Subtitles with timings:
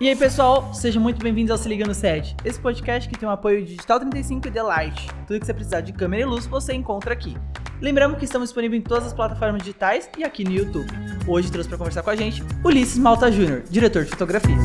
[0.00, 2.34] E aí, pessoal, sejam muito bem-vindos ao Se Liga no Set.
[2.42, 5.08] Esse podcast que tem o apoio de Digital 35 e The Light.
[5.26, 7.36] Tudo que você precisar de câmera e luz você encontra aqui.
[7.82, 10.90] Lembramos que estamos disponíveis em todas as plataformas digitais e aqui no YouTube.
[11.28, 14.56] Hoje trouxe para conversar com a gente Ulisses Malta Júnior, diretor de fotografia.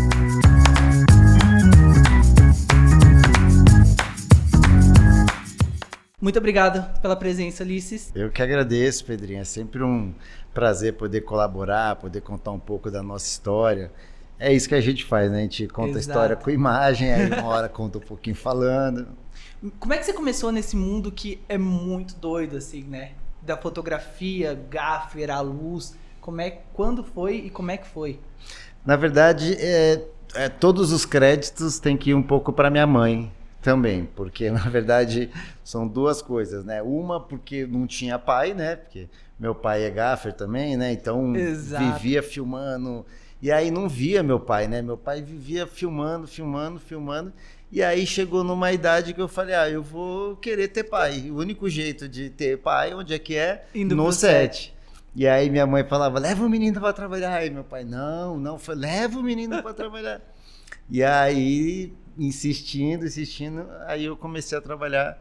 [6.21, 8.09] Muito obrigado pela presença, Ulisses.
[8.15, 9.41] Eu que agradeço, Pedrinho.
[9.41, 10.15] É sempre um
[10.53, 13.91] prazer poder colaborar, poder contar um pouco da nossa história.
[14.39, 15.39] É isso que a gente faz, né?
[15.39, 15.97] A gente conta Exato.
[15.97, 19.07] a história com imagem, aí uma hora conta um pouquinho falando.
[19.79, 23.11] Como é que você começou nesse mundo que é muito doido, assim, né?
[23.41, 25.95] Da fotografia, gaffer, a luz.
[26.19, 28.19] Como é, quando foi e como é que foi?
[28.85, 33.31] Na verdade, é, é, todos os créditos têm que ir um pouco para minha mãe
[33.61, 35.31] também, porque na verdade
[35.63, 36.81] são duas coisas, né?
[36.81, 38.75] Uma porque não tinha pai, né?
[38.75, 39.07] Porque
[39.39, 40.91] meu pai é gaffer também, né?
[40.91, 41.93] Então Exato.
[41.93, 43.05] vivia filmando
[43.41, 44.81] e aí não via meu pai, né?
[44.81, 47.33] Meu pai vivia filmando, filmando, filmando.
[47.71, 51.29] E aí chegou numa idade que eu falei, ah, eu vou querer ter pai.
[51.29, 53.65] O único jeito de ter pai, onde é que é?
[53.75, 54.73] Indo no set.
[55.15, 57.33] E aí minha mãe falava, leva o menino para trabalhar.
[57.35, 60.21] Aí meu pai, não, não, foi, leva o menino para trabalhar.
[60.87, 65.17] E aí, insistindo, insistindo, aí eu comecei a trabalhar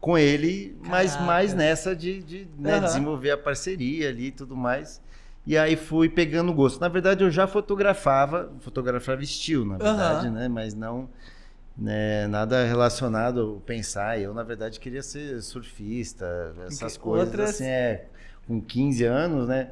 [0.00, 1.26] com ele, mas Caraca.
[1.26, 2.84] mais nessa de, de né, Aham.
[2.84, 5.00] desenvolver a parceria ali e tudo mais.
[5.46, 6.80] E aí fui pegando gosto.
[6.80, 10.34] Na verdade, eu já fotografava, fotografava estilo, na verdade, Aham.
[10.34, 10.48] né?
[10.48, 11.08] Mas não
[11.76, 14.20] né, nada relacionado ao pensar.
[14.20, 18.06] Eu, na verdade, queria ser surfista, essas Que coisas outras- assim, é,
[18.46, 19.70] com 15 anos, né?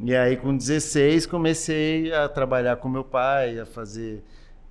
[0.00, 4.22] E aí, com 16, comecei a trabalhar com meu pai, a fazer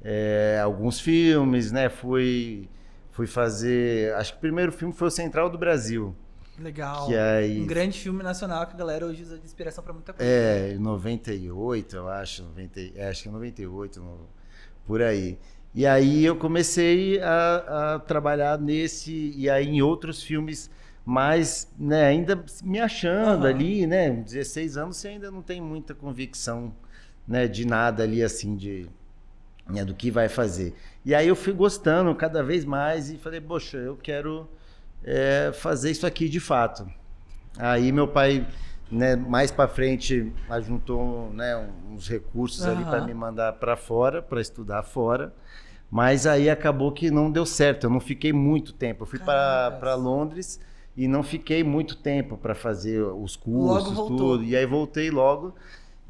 [0.03, 1.87] é, alguns filmes, né?
[1.89, 2.67] Fui,
[3.11, 4.13] fui fazer.
[4.15, 6.15] Acho que o primeiro filme foi o Central do Brasil.
[6.61, 7.07] Legal.
[7.07, 7.59] Que aí.
[7.61, 10.29] Um grande filme nacional que a galera hoje usa de inspiração pra muita coisa.
[10.31, 12.43] É, em 98, eu acho.
[12.43, 14.29] 90, é, acho que é 98, no-
[14.85, 15.37] por aí.
[15.73, 19.33] E aí eu comecei a, a trabalhar nesse.
[19.35, 20.69] E aí em outros filmes
[21.05, 23.49] mais, né, ainda me achando Aham.
[23.49, 24.09] ali, né?
[24.11, 26.75] 16 anos você ainda não tem muita convicção,
[27.27, 28.87] né, de nada ali assim, de.
[29.67, 30.73] né, do que vai fazer.
[31.05, 34.47] E aí eu fui gostando cada vez mais e falei, poxa, eu quero
[35.03, 36.87] é, fazer isso aqui de fato.
[37.57, 38.47] Aí meu pai,
[38.91, 41.55] né, mais para frente, ajuntou né,
[41.91, 42.89] uns recursos ali Aham.
[42.89, 45.33] para me mandar para fora, para estudar fora.
[45.89, 47.85] Mas aí acabou que não deu certo.
[47.85, 49.03] Eu não fiquei muito tempo.
[49.03, 50.57] Eu fui para Londres
[50.95, 54.43] e não fiquei muito tempo para fazer os cursos, tudo.
[54.43, 55.53] E aí voltei logo.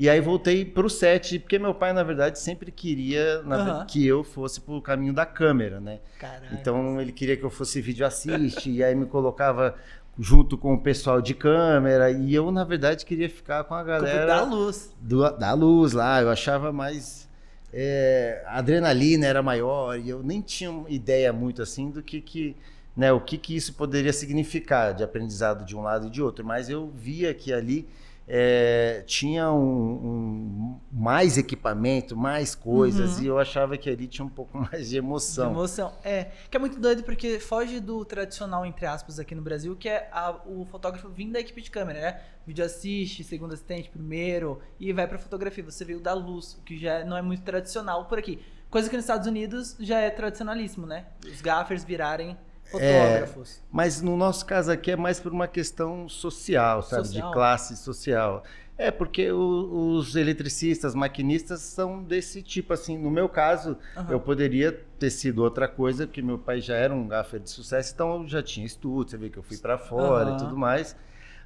[0.02, 3.86] E aí voltei para o set, porque meu pai, na verdade, sempre queria na ve-
[3.86, 6.00] que eu fosse para o caminho da câmera, né?
[6.18, 6.48] Caralho.
[6.54, 9.76] Então ele queria que eu fosse vídeo assiste, e aí me colocava
[10.18, 14.00] junto com o pessoal de câmera, e eu, na verdade, queria ficar com a da
[14.00, 14.92] galera luz.
[15.00, 16.20] do- da luz lá.
[16.20, 17.30] Eu achava mais.
[17.72, 22.20] é, a adrenalina era maior, e eu nem tinha ideia muito assim do que.
[22.22, 22.56] que
[22.98, 26.44] né, o que, que isso poderia significar de aprendizado de um lado e de outro,
[26.44, 27.88] mas eu via que ali
[28.34, 29.60] é, tinha um,
[29.92, 33.24] um- mais equipamento, mais coisas, Uhum.
[33.24, 35.52] e eu achava que ali tinha um pouco mais de De emoção.
[35.52, 35.92] emoção.
[36.02, 39.90] É, que é muito doido porque foge do tradicional, entre aspas, aqui no Brasil, que
[39.90, 42.22] é a- o fotógrafo vindo da equipe de câmera, né?
[42.48, 45.64] Vídeo assiste, segundo assistente, primeiro, e vai pra fotografia.
[45.66, 48.40] Você veio da luz, o que já não é muito tradicional por aqui.
[48.70, 51.08] Coisa que nos Estados Unidos já é tradicionalíssimo, né?
[51.30, 52.38] Os gaffers virarem
[52.72, 53.62] fotógrafos.
[53.72, 57.08] Mas no nosso caso aqui é mais por uma questão social, sabe?
[57.08, 57.28] Social.
[57.28, 58.44] De classe social.
[58.78, 62.98] É, porque o- os eletricistas, maquinistas são desse tipo, assim.
[62.98, 64.08] No meu caso, Aham.
[64.12, 67.92] eu poderia ter sido outra coisa, porque meu pai já era um gaffer de sucesso,
[67.94, 70.36] então eu já tinha estudo, você vê que eu fui para fora Aham.
[70.36, 70.96] e tudo mais.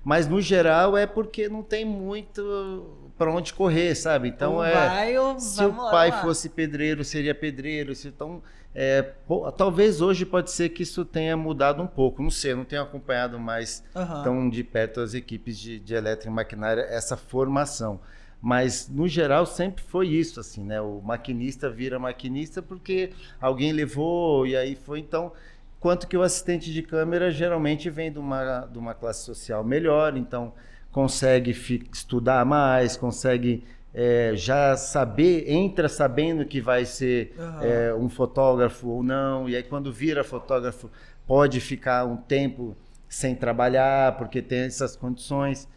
[0.01, 4.29] Mas no geral é porque não tem muito para onde correr, sabe?
[4.29, 4.71] Então Ou é.
[4.73, 6.21] vai ou Se o pai lá.
[6.21, 7.93] fosse pedreiro, seria pedreiro.
[7.95, 8.41] Se, então,
[8.75, 12.21] é, pô, talvez hoje pode ser que isso tenha mudado um pouco.
[12.21, 14.23] Não sei, eu não tenho acompanhado mais Aham.
[14.23, 18.01] tão de perto as equipes de, de elétrica e maquinária, essa formação.
[18.41, 20.81] Mas, no geral, sempre foi isso, assim, né?
[20.81, 24.99] O maquinista vira maquinista porque alguém levou e aí foi.
[24.99, 25.31] Então,
[25.79, 30.17] quanto que o assistente de câmera geralmente vem de uma, de uma classe social melhor,
[30.17, 30.53] então
[30.91, 31.51] consegue
[31.91, 33.63] estudar mais, consegue
[33.97, 37.63] é, já saber, entra sabendo que vai ser Aham.
[37.63, 40.91] é, um fotógrafo ou não, e aí quando vira fotógrafo
[41.25, 42.75] pode ficar um tempo
[43.07, 45.67] sem trabalhar porque tem essas condições.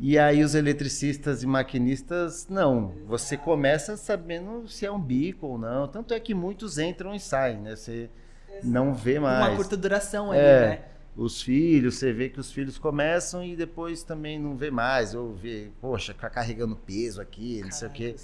[0.00, 2.92] E aí os eletricistas e maquinistas, não.
[3.06, 5.88] Você começa sabendo se é um bico ou não.
[5.88, 7.74] Tanto é que muitos entram e saem, né?
[7.74, 8.08] Você
[8.62, 9.48] não vê mais.
[9.48, 10.60] Uma curta duração ali, É.
[10.68, 10.78] né?
[11.18, 15.16] Os filhos, você vê que os filhos começam e depois também não vê mais.
[15.16, 18.14] Ou vê, poxa, ficar carregando peso aqui, não sei o quê.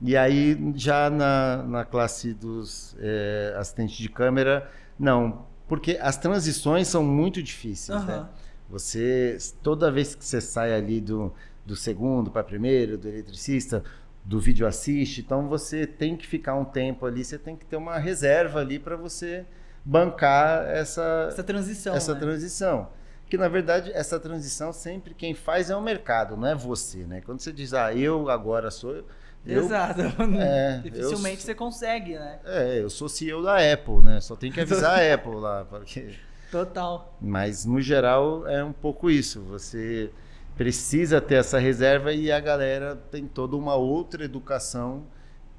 [0.00, 4.66] E aí, já na, na classe dos é, assistentes de câmera,
[4.98, 5.44] não.
[5.68, 8.06] Porque as transições são muito difíceis, uhum.
[8.06, 8.28] né?
[8.70, 11.34] Você, toda vez que você sai ali do,
[11.66, 13.84] do segundo para primeiro, do eletricista,
[14.24, 17.76] do vídeo assiste, então você tem que ficar um tempo ali, você tem que ter
[17.76, 19.44] uma reserva ali para você
[19.84, 21.94] bancar essa, essa transição.
[21.94, 22.20] Essa né?
[22.20, 22.88] transição.
[23.28, 27.22] Que na verdade essa transição sempre quem faz é o mercado, não é você, né?
[27.22, 29.04] Quando você diz, ah, eu agora sou.
[29.44, 30.02] Eu, Exato.
[30.38, 32.38] É, Dificilmente eu, você consegue, né?
[32.44, 34.20] É, eu sou CEO da Apple, né?
[34.20, 35.64] Só tem que avisar a Apple lá.
[35.68, 36.14] Porque...
[36.50, 37.16] Total.
[37.18, 39.40] Mas no geral é um pouco isso.
[39.44, 40.10] Você
[40.54, 45.06] precisa ter essa reserva e a galera tem toda uma outra educação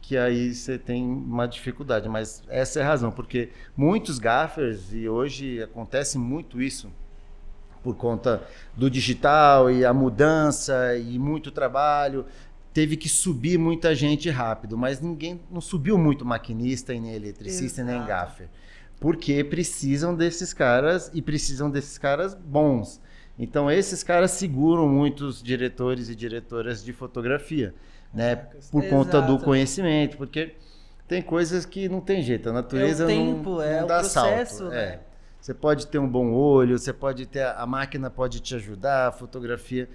[0.03, 2.09] que aí você tem uma dificuldade.
[2.09, 6.91] Mas essa é a razão, porque muitos gaffers, e hoje acontece muito isso,
[7.81, 8.45] por conta
[8.75, 12.25] do digital e a mudança e muito trabalho,
[12.73, 17.81] teve que subir muita gente rápido, mas ninguém não subiu muito maquinista e nem eletricista
[17.81, 17.97] Exato.
[17.97, 18.49] nem gaffer,
[18.99, 23.01] porque precisam desses caras e precisam desses caras bons.
[23.39, 27.73] Então esses caras seguram muitos diretores e diretoras de fotografia,
[28.13, 28.35] né?
[28.71, 28.89] Por Exato.
[28.89, 30.55] conta do conhecimento, porque
[31.07, 34.57] tem coisas que não tem jeito, a natureza é tempo, não, é não dá processo,
[34.57, 34.71] salto.
[34.71, 34.83] Né?
[34.83, 34.99] É.
[35.39, 39.11] Você pode ter um bom olho, você pode ter a máquina pode te ajudar, a
[39.11, 39.89] fotografia,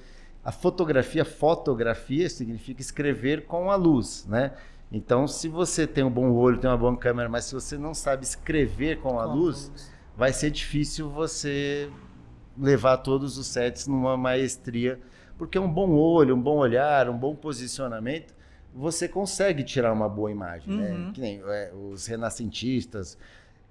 [0.44, 4.52] a fotografia, fotografia significa escrever com a luz, né?
[4.90, 7.94] Então, se você tem um bom olho, tem uma boa câmera, mas se você não
[7.94, 11.90] sabe escrever com a, com luz, a luz, vai ser difícil você
[12.56, 14.98] levar todos os sets numa maestria,
[15.38, 18.35] porque um bom olho, um bom olhar, um bom posicionamento,
[18.75, 20.90] você consegue tirar uma boa imagem, né?
[20.90, 20.99] uhum.
[20.99, 21.11] né?
[21.14, 23.17] Que nem é, os renascentistas.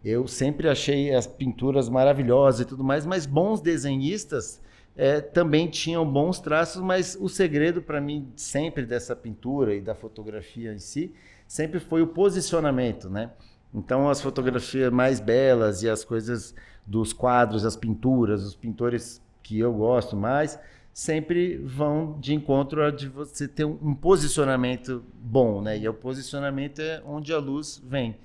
[0.03, 4.61] Eu sempre achei as pinturas maravilhosas e tudo mais, mas bons desenhistas
[4.95, 9.93] é, também tinham bons traços, mas o segredo para mim sempre dessa pintura e da
[9.93, 11.13] fotografia em si
[11.47, 13.31] sempre foi o posicionamento, né?
[13.73, 16.55] Então as fotografias mais belas e as coisas
[16.85, 20.59] dos quadros, as pinturas, os pintores que eu gosto mais,
[20.97, 25.77] sempre vão de encontro a de você ter um, posicionamento bom, né?
[25.77, 28.17] E o posicionamento é onde a luz vem.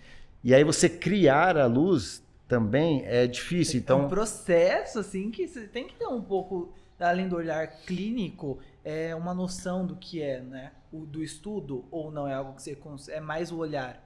[0.42, 3.78] E aí você criar a luz também é difícil.
[3.78, 7.66] Então é um processo assim que você tem que ter um pouco além do olhar
[7.84, 10.72] clínico, é uma noção do que é, né?
[10.90, 14.02] O, do estudo ou não é algo que você é mais o olhar.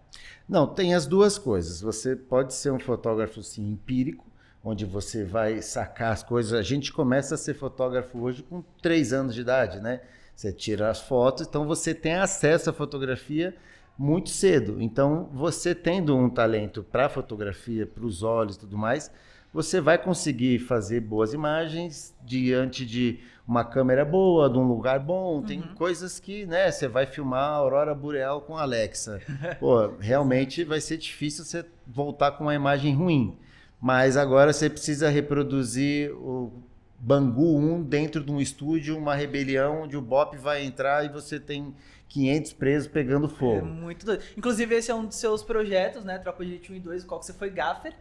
[0.49, 1.81] Não, tem as duas coisas.
[1.81, 4.26] Você pode ser um fotógrafo sim empírico,
[4.67, 6.53] onde você vai sacar as coisas.
[6.53, 10.01] A gente começa a ser fotógrafo hoje com três anos de idade, né?
[10.35, 13.55] Você tira as fotos, então você tem acesso à fotografia
[13.97, 14.83] muito cedo.
[14.83, 19.09] Então, você tendo um talento para fotografia, para os olhos e tudo mais,
[19.55, 25.43] você vai conseguir fazer boas imagens diante de uma câmera boa, de um lugar bom.
[25.43, 25.75] Tem uhum.
[25.77, 29.21] coisas que, né, você vai filmar a aurora boreal com a Alexa.
[29.61, 33.39] Pô, realmente vai ser difícil você voltar com uma imagem ruim.
[33.87, 36.53] Mas agora você precisa reproduzir o
[36.99, 41.39] Bangu 1 dentro de um estúdio, uma rebelião onde o Bop vai entrar e você
[41.39, 41.73] tem
[42.09, 43.59] 500 presos pegando fogo.
[43.59, 44.25] É muito doido.
[44.37, 46.19] Inclusive, esse é um dos seus projetos, né?
[46.19, 47.95] Tropa de Elite 1 e 2, qual que você foi gaffer.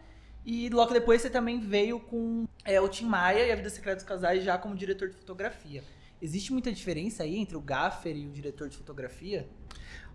[0.44, 3.94] E logo depois você também veio com é, o Tim Maia e a Vida Secreta
[3.94, 5.84] dos Casais já como diretor de fotografia.
[6.20, 9.46] Existe muita diferença aí entre o gaffer e o diretor de fotografia?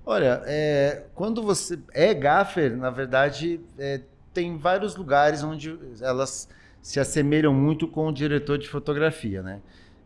[0.06, 4.02] Olha, é, quando você é gaffer, na verdade, é,
[4.34, 6.48] tem vários lugares onde elas
[6.82, 9.62] se assemelham muito com o diretor de fotografia, né?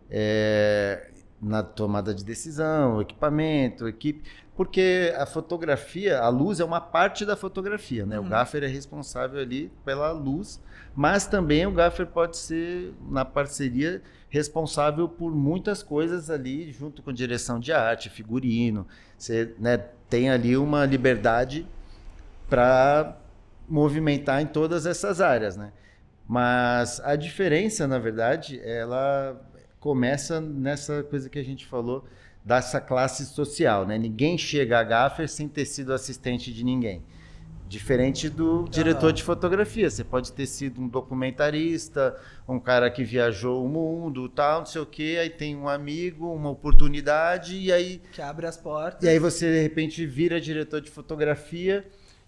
[0.09, 1.09] É,
[1.41, 4.23] na tomada de decisão, equipamento, equipe,
[4.55, 8.19] porque a fotografia, a luz é uma parte da fotografia, né?
[8.19, 8.25] Uhum.
[8.25, 10.61] O gaffer é responsável ali pela luz,
[10.95, 17.11] mas também o gaffer pode ser na parceria responsável por muitas coisas ali, junto com
[17.13, 18.87] direção de arte, figurino.
[19.17, 19.77] Você né,
[20.09, 21.65] tem ali uma liberdade
[22.49, 23.17] para
[23.67, 25.71] movimentar em todas essas áreas, né?
[26.27, 29.39] Mas a diferença, na verdade, ela
[29.79, 32.03] começa nessa coisa que a gente falou
[32.43, 33.97] dessa classe social, né?
[33.97, 37.03] Ninguém chega a gaffer sem ter sido assistente de ninguém.
[37.67, 42.15] Diferente do diretor de fotografia, você pode ter sido um documentarista,
[42.47, 46.31] um cara que viajou o mundo, tal, não sei o quê, aí tem um amigo,
[46.31, 49.03] uma oportunidade e aí que abre as portas.
[49.03, 51.83] E aí você de repente vira diretor de fotografia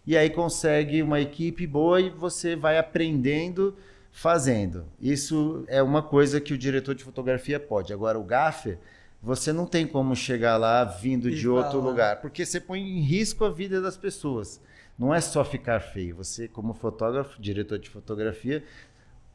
[0.08, 3.76] e aí consegue uma equipe boa e você vai aprendendo
[4.10, 4.86] fazendo.
[5.02, 7.92] Isso é uma coisa que o diretor de fotografia pode.
[7.92, 8.80] Agora, o gaffer,
[9.22, 13.02] você não tem como chegar lá vindo e de outro lugar, porque você põe em
[13.02, 14.62] risco a vida das pessoas.
[14.98, 16.16] Não é só ficar feio.
[16.16, 18.64] Você, como fotógrafo, diretor de fotografia,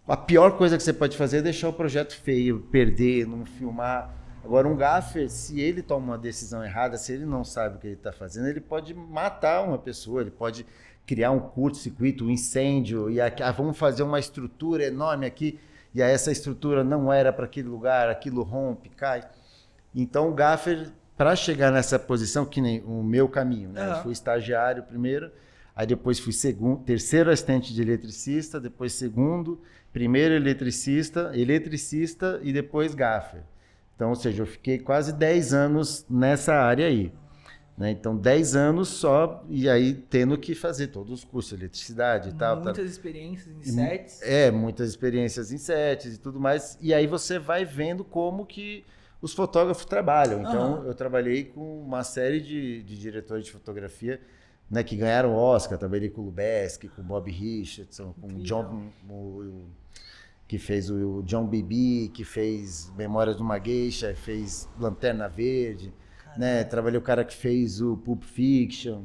[0.09, 4.13] a pior coisa que você pode fazer é deixar o projeto feio, perder, não filmar
[4.45, 7.87] Agora, um gaffer, se ele toma uma decisão errada, se ele não sabe o que
[7.87, 10.67] ele está fazendo, ele pode matar uma pessoa, ele pode
[11.07, 15.59] criar um curto-circuito, um incêndio, e aqui, ah, vamos fazer uma estrutura enorme aqui,
[15.95, 19.23] e aí essa estrutura não era para aquele lugar, aquilo rompe, cai.
[19.95, 23.87] Então, o gaffer, para chegar nessa posição, que nem o meu caminho, né?
[23.87, 23.95] Uhum.
[23.95, 25.31] Eu fui estagiário primeiro,
[25.77, 29.61] aí depois fui segundo, terceiro assistente de eletricista, depois segundo,
[29.93, 33.43] primeiro eletricista, eletricista e depois gaffer.
[34.03, 37.13] Então, ou seja, eu fiquei quase 10 anos nessa área aí.
[37.79, 37.93] Né?
[37.93, 42.33] Então, 10 anos só, e aí tendo que fazer todos os cursos de eletricidade e
[42.33, 42.61] tal.
[42.61, 44.21] Muitas experiências em sets.
[44.23, 46.77] É, muitas experiências em sets e tudo mais.
[46.81, 48.85] E aí você vai vendo como que
[49.21, 50.41] os fotógrafos trabalham.
[50.41, 50.87] Então, uhum.
[50.87, 54.21] eu trabalhei com uma série de, de diretores de fotografia
[54.69, 55.79] né, que ganharam Oscar.
[55.79, 58.91] Trabalhei com o Lubeski, com o Bob Richardson, com o John...
[59.09, 59.65] O,
[60.47, 65.93] que fez o John Bibi, que fez Memórias de uma Geisha, fez Lanterna Verde,
[66.37, 66.65] né?
[66.65, 69.05] Trabalhei o cara que fez o Pulp Fiction.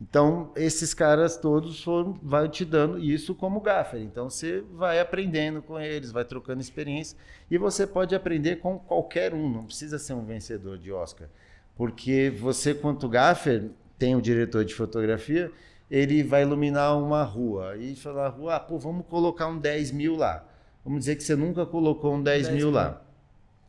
[0.00, 4.00] Então, esses caras todos foram, vai te dando isso como gaffer.
[4.00, 7.18] Então, você vai aprendendo com eles, vai trocando experiência.
[7.50, 11.28] E você pode aprender com qualquer um, não precisa ser um vencedor de Oscar.
[11.76, 15.52] Porque você, quanto gaffer, tem o diretor de fotografia,
[15.90, 17.76] ele vai iluminar uma rua.
[17.76, 20.46] E falar, rua, ah, pô, vamos colocar um 10 mil lá.
[20.84, 23.02] Vamos dizer que você nunca colocou um 10, 10 mil, mil lá.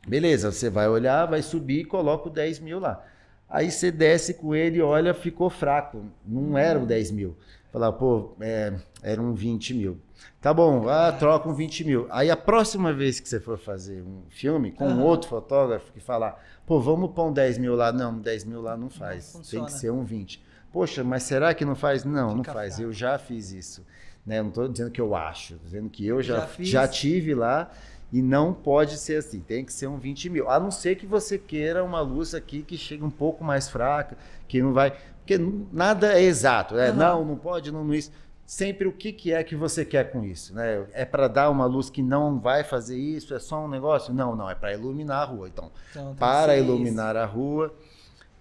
[0.07, 3.05] Beleza, você vai olhar, vai subir e coloca o 10 mil lá.
[3.49, 6.05] Aí você desce com ele, olha, ficou fraco.
[6.25, 7.35] Não era o 10 mil.
[7.71, 9.99] Falar, pô, é, era um 20 mil.
[10.39, 12.07] Tá bom, ah, troca um 20 mil.
[12.09, 14.99] Aí a próxima vez que você for fazer um filme com uhum.
[14.99, 17.91] um outro fotógrafo que falar, pô, vamos pôr um 10 mil lá.
[17.91, 19.33] Não, 10 mil lá não faz.
[19.35, 20.43] Não Tem que ser um 20.
[20.71, 22.03] Poxa, mas será que não faz?
[22.05, 22.75] Não, Fica não faz.
[22.75, 22.89] Fraco.
[22.89, 23.85] Eu já fiz isso.
[24.25, 24.39] Né?
[24.39, 27.33] Eu não estou dizendo que eu acho, estou dizendo que eu já, já, já, tive
[27.33, 27.71] lá
[28.11, 30.49] e não pode ser assim, tem que ser um 20 mil.
[30.49, 34.17] A não ser que você queira uma luz aqui que chegue um pouco mais fraca,
[34.47, 34.93] que não vai.
[35.19, 35.37] Porque
[35.71, 36.89] nada é exato, né?
[36.91, 36.97] Uhum.
[36.97, 38.11] Não, não pode, não, não isso.
[38.45, 40.85] Sempre o que, que é que você quer com isso, né?
[40.91, 43.33] É para dar uma luz que não vai fazer isso?
[43.33, 44.13] É só um negócio?
[44.13, 45.47] Não, não, é para iluminar a rua.
[45.47, 47.23] Então, então para iluminar isso.
[47.23, 47.73] a rua.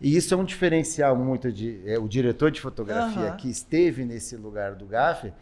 [0.01, 1.81] E isso é um diferencial muito de.
[1.87, 3.37] É, o diretor de fotografia uhum.
[3.37, 5.33] que esteve nesse lugar do GAF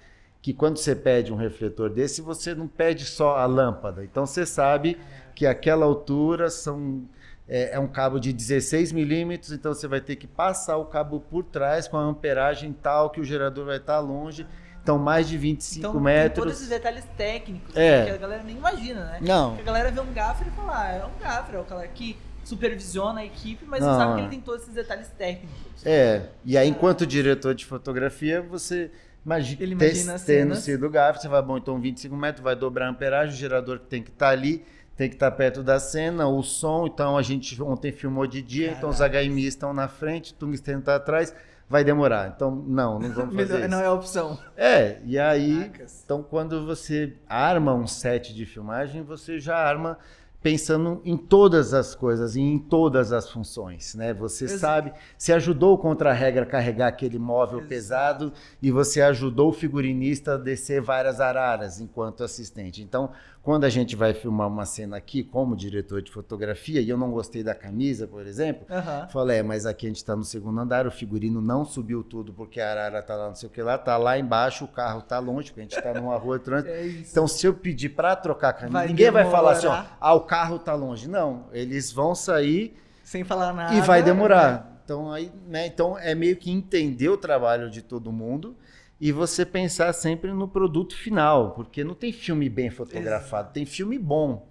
[0.41, 4.05] que quando você pede um refletor desse, você não pede só a lâmpada.
[4.05, 4.99] Então você sabe
[5.35, 7.03] que aquela altura são,
[7.49, 11.21] é, é um cabo de 16 milímetros, então você vai ter que passar o cabo
[11.21, 14.47] por trás com a amperagem tal que o gerador vai estar longe.
[14.81, 16.35] Então, mais de 25 então, metros.
[16.35, 18.07] Tem todos esses detalhes técnicos é.
[18.07, 19.19] que a galera nem imagina, né?
[19.21, 19.51] Não.
[19.51, 21.87] Porque a galera vê um gaffer e fala, ah, é um gaffer, é o cara
[21.89, 24.31] que supervisiona a equipe, mas não, você sabe que ele é.
[24.31, 25.85] tem todos esses detalhes técnicos.
[25.85, 28.91] É, e aí, enquanto diretor de fotografia, você
[29.25, 32.91] Imagina, ele imagina tendo sido gafo, você vai, bom, então 25 metros, vai dobrar a
[32.91, 34.65] amperagem, o gerador que tem que estar tá ali,
[34.97, 38.41] tem que estar tá perto da cena, o som, então a gente ontem filmou de
[38.41, 38.79] dia, Caraca.
[38.79, 41.35] então os HMI estão na frente, o tungsteno está atrás,
[41.69, 42.33] vai demorar.
[42.35, 43.69] Então, não, não vamos fazer isso.
[43.69, 44.39] Não é opção.
[44.57, 46.03] É, e aí, Caracas.
[46.05, 49.99] então quando você arma um set de filmagem, você já arma
[50.41, 54.15] pensando em todas as coisas e em todas as funções, né?
[54.15, 54.61] Você Exato.
[54.61, 57.69] sabe, se ajudou contra a regra carregar aquele móvel Exato.
[57.69, 62.83] pesado e você ajudou o figurinista a descer várias araras enquanto assistente.
[62.83, 63.11] Então,
[63.49, 67.11] quando a gente vai filmar uma cena aqui, como diretor de fotografia, e eu não
[67.11, 69.09] gostei da camisa, por exemplo, uhum.
[69.09, 72.31] falei, é, mas aqui a gente está no segundo andar, o figurino não subiu tudo
[72.31, 74.99] porque a arara está lá, não sei o que lá, tá lá embaixo, o carro
[74.99, 76.69] está longe, porque a gente está numa rua trânsito.
[76.79, 79.23] É então, se eu pedir para trocar a camisa, vai ninguém demorar.
[79.23, 81.09] vai falar assim, ó, ah, o carro está longe.
[81.09, 84.53] Não, eles vão sair sem falar nada e vai demorar.
[84.53, 84.63] Né?
[84.85, 88.55] Então, aí, né, então é meio que entender o trabalho de todo mundo
[89.01, 93.99] e você pensar sempre no produto final, porque não tem filme bem fotografado, tem filme
[93.99, 94.47] bom.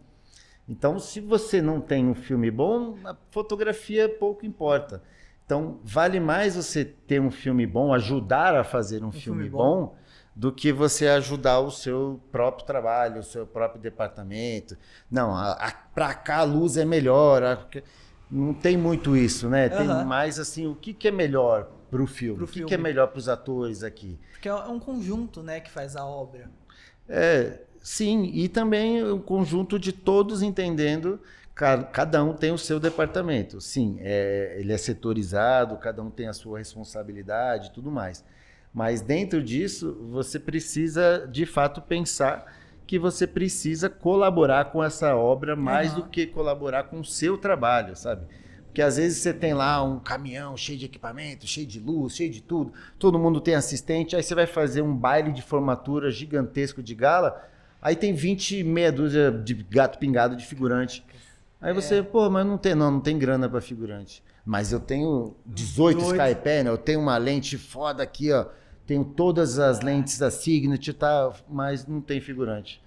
[0.70, 5.02] Então, se você não tem um filme bom, a fotografia pouco importa.
[5.46, 9.50] Então, vale mais você ter um filme bom, ajudar a fazer um, um filme, filme
[9.50, 9.96] bom, bom,
[10.36, 14.78] do que você ajudar o seu próprio trabalho, o seu próprio departamento.
[15.10, 15.34] Não,
[15.96, 17.44] para cá a luz é melhor.
[17.44, 17.66] A,
[18.30, 19.70] não tem muito isso, né?
[19.70, 22.44] Tem mais assim, o que, que é melhor para o filme?
[22.44, 24.20] o que, que é melhor para os atores aqui?
[24.38, 26.48] Porque é um conjunto, né, que faz a obra.
[27.10, 31.20] É, sim, e também um conjunto de todos entendendo
[31.92, 33.60] cada um tem o seu departamento.
[33.60, 38.24] Sim, é, ele é setorizado, cada um tem a sua responsabilidade e tudo mais.
[38.72, 42.46] Mas dentro disso, você precisa de fato pensar
[42.86, 46.02] que você precisa colaborar com essa obra mais uhum.
[46.02, 48.28] do que colaborar com o seu trabalho, sabe?
[48.78, 52.30] Porque às vezes você tem lá um caminhão cheio de equipamento, cheio de luz, cheio
[52.30, 56.84] de tudo, todo mundo tem assistente, aí você vai fazer um baile de formatura gigantesco
[56.84, 57.44] de gala,
[57.82, 61.04] aí tem 20 meia dúzia de gato pingado de figurante.
[61.60, 64.22] Aí você, pô, mas não tem, não, não tem grana para figurante.
[64.46, 66.16] Mas eu tenho 18 Doido.
[66.16, 68.46] Sky Panel, eu tenho uma lente foda aqui, ó.
[68.86, 72.80] Tenho todas as lentes da Signet, tá, mas não tem figurante.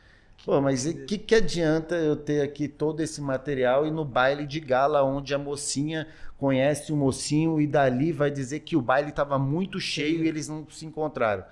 [0.44, 4.46] Pô, mas o que, que adianta eu ter aqui todo esse material e no baile
[4.46, 9.10] de gala, onde a mocinha conhece o mocinho e dali vai dizer que o baile
[9.10, 11.44] estava muito cheio e eles não se encontraram.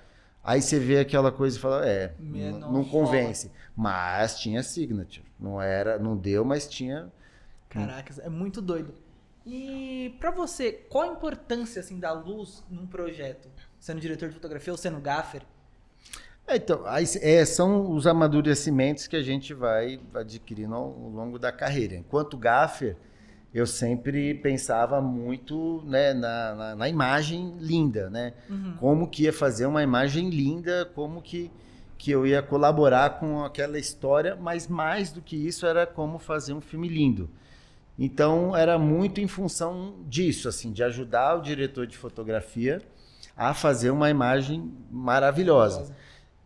[0.42, 3.50] Aí você vê aquela coisa e fala, é, não, convence.
[3.76, 5.26] Mas tinha signature.
[5.38, 7.12] Não era, não deu, mas tinha.
[7.68, 8.94] Caracas, é muito doido.
[9.44, 13.48] E pra você, qual a importância assim da luz num projeto?
[13.78, 15.42] Sendo diretor de fotografia ou sendo gaffer?
[16.48, 21.38] É, então, aí, é, são os amadurecimentos que a gente vai adquirindo ao, ao longo
[21.38, 21.94] da carreira.
[21.94, 22.96] Enquanto gaffer,
[23.52, 28.32] eu sempre pensava muito né, na, na, na imagem linda, né?
[28.48, 28.76] Uhum.
[28.80, 31.50] Como que ia fazer uma imagem linda, como que,
[31.98, 36.54] que eu ia colaborar com aquela história, mas mais do que isso era como fazer
[36.54, 37.28] um filme lindo.
[37.98, 42.80] Então era muito em função disso, assim, de ajudar o diretor de fotografia
[43.36, 45.94] a fazer uma imagem maravilhosa.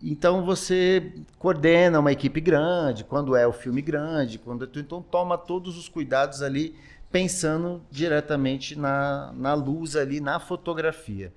[0.02, 5.38] Então você coordena uma equipe grande, quando é o filme grande, quando tu então toma
[5.38, 6.74] todos os cuidados ali
[7.10, 11.32] pensando diretamente na, na luz ali, na fotografia.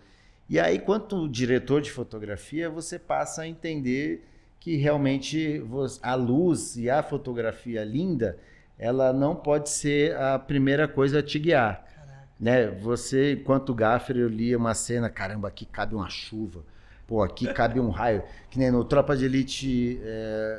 [0.49, 4.25] E aí, quanto diretor de fotografia, você passa a entender
[4.59, 5.63] que realmente
[6.01, 8.37] a luz e a fotografia linda,
[8.79, 12.27] ela não pode ser a primeira coisa a te guiar Caraca.
[12.39, 12.67] né?
[12.67, 16.63] Você, enquanto gaffer, eu lia uma cena, caramba, aqui cabe uma chuva,
[17.07, 18.23] pô, aqui cabe um raio.
[18.49, 19.99] Que nem no Tropa de Elite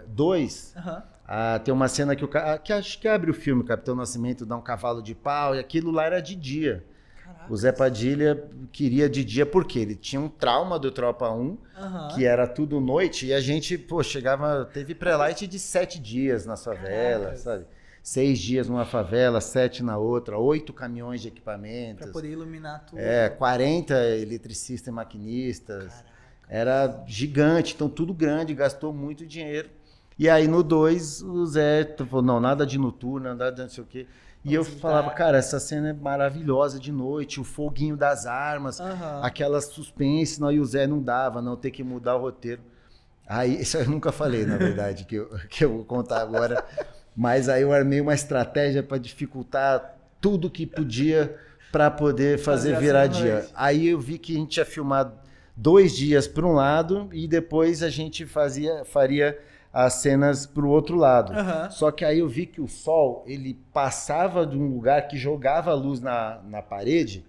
[0.09, 1.59] 2, Aham.
[1.65, 2.29] tem uma cena que o
[2.63, 5.91] que acho que abre o filme, Capitão Nascimento dá um cavalo de pau, e aquilo
[5.91, 6.85] lá era de dia.
[7.25, 7.53] Caraca.
[7.53, 12.09] O Zé Padilha queria de dia porque ele tinha um trauma do Tropa 1, Aham.
[12.15, 16.57] que era tudo noite, e a gente, pô, chegava, teve pré-light de sete dias na
[16.57, 17.41] favela, Caracas.
[17.41, 17.65] sabe?
[18.03, 22.05] Seis dias numa favela, sete na outra, oito caminhões de equipamentos.
[22.05, 23.01] Pra poder iluminar tudo.
[23.01, 25.89] É, 40 eletricistas e maquinistas.
[25.93, 26.16] Caraca.
[26.49, 29.69] Era gigante, então tudo grande, gastou muito dinheiro.
[30.19, 33.85] E aí no 2, o Zé falou: não, nada de noturno, nada de não sei
[33.85, 34.07] o quê.
[34.45, 39.21] E eu falava, cara, essa cena é maravilhosa de noite, o foguinho das armas, Aham.
[39.21, 42.63] aquela suspense, não, e o Zé não dava, não, ter que mudar o roteiro.
[43.29, 46.65] Aí, isso eu nunca falei, na verdade, que eu, que eu vou contar agora.
[47.17, 51.37] Mas aí eu armei uma estratégia para dificultar tudo que podia
[51.73, 53.47] para poder fazer Fazer virar dia.
[53.53, 55.13] Aí eu vi que a gente ia filmar
[55.57, 59.39] dois dias para um lado e depois a gente fazia, faria
[59.73, 61.33] as cenas para o outro lado.
[61.33, 61.71] Aham.
[61.71, 65.71] Só que aí eu vi que o sol ele passava de um lugar que jogava
[65.71, 67.25] a luz na, na parede